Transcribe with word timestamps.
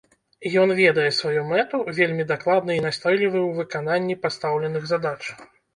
Ён 0.61 0.69
ведае 0.79 1.05
сваю 1.17 1.43
мэту, 1.51 1.81
вельмі 1.99 2.27
дакладны 2.33 2.73
і 2.81 2.85
настойлівы 2.89 3.33
ў 3.47 3.51
выкананні 3.63 4.21
пастаўленых 4.27 4.83
задач. 4.97 5.21